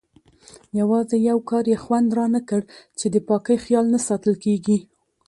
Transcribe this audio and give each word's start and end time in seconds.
یوازې 0.79 1.17
یو 1.29 1.39
کار 1.49 1.63
یې 1.71 1.77
خوند 1.83 2.07
رانه 2.17 2.41
کړ 2.49 2.61
چې 2.99 3.05
د 3.13 3.15
پاکۍ 3.27 3.57
خیال 3.65 3.85
نه 3.93 3.99
ساتل 4.07 4.33
کېږي. 4.45 4.77